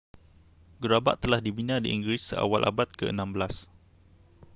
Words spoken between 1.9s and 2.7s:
inggeris seawal